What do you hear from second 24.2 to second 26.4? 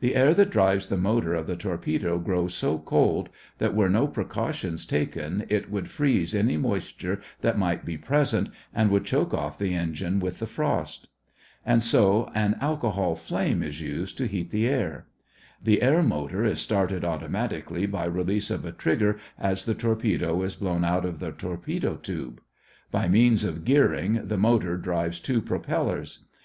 the motor drives two propellers.